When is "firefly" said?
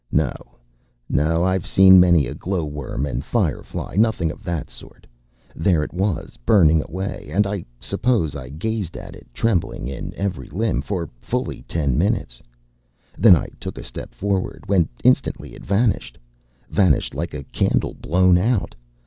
3.23-3.97